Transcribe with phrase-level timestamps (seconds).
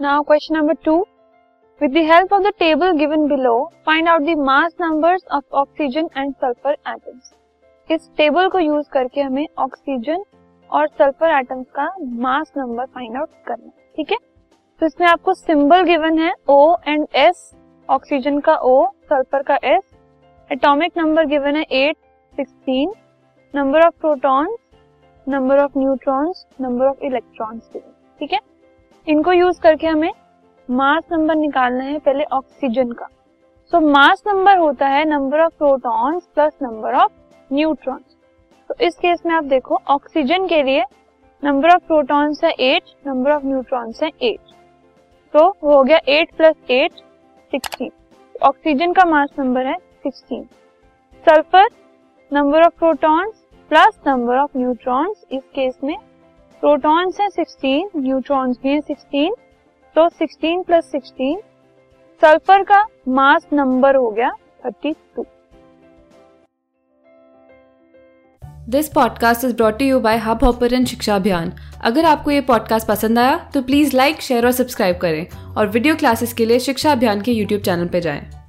[0.00, 1.04] Now question number 2.
[1.80, 6.08] With the help of the table given below, find out the mass numbers of oxygen
[6.14, 7.34] and sulfur atoms.
[7.90, 10.24] इस table को use करके हमें oxygen
[10.70, 11.88] और sulphur atoms का
[12.22, 14.18] mass number find out करना ठीक है
[14.80, 17.50] तो इसमें आपको सिंबल गिवन है ओ एंड एस
[17.88, 18.74] ऑक्सीजन का ओ
[19.10, 19.82] सल्फ़र का एस
[20.50, 21.96] एटॉमिक नंबर गिवन है 8
[22.32, 22.94] 16
[23.54, 24.58] number of protons
[25.26, 28.49] number of neutrons number of electrons ठीक है
[29.06, 30.12] इनको यूज़ करके हमें
[30.68, 33.06] मास नंबर निकालना है पहले ऑक्सीजन का।
[33.72, 37.12] सो मास नंबर होता है number of protons plus number of
[37.50, 38.16] neutrons
[38.70, 40.84] तो इस केस में आप देखो ऑक्सीजन के लिए
[41.42, 44.54] नंबर ऑफ़ प्रोटॉन्स है एट नंबर ऑफ़ न्यूट्रॉन्स है एट
[45.34, 46.92] तो हो गया eight plus eight
[47.52, 47.90] sixteen
[48.42, 50.44] oxygen का मास नंबर है sixteen
[51.24, 51.68] sulphur
[52.32, 55.96] number of protons plus number of neutrons इस केस में
[56.62, 59.30] प्रोटॉन्स है 16 न्यूट्रॉन्स भी है 16
[59.96, 61.36] तो 16 प्लस 16
[62.22, 64.30] सल्फ़र का मास नंबर हो गया
[64.66, 65.24] 32
[68.68, 71.52] this podcast is brought you by Hubhopper शिक्षा अभियान
[71.84, 75.96] अगर आपको ये पॉडकास्ट पसंद आया तो प्लीज़ लाइक शेयर और सब्सक्राइब करें और वीडियो
[75.96, 78.39] क्लासेस के लिए शिक्षा अभियान के यूट्यूब चैनल पर जाएँ।